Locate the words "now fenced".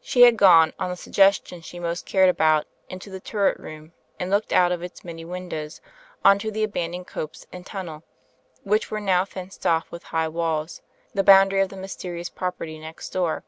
9.00-9.66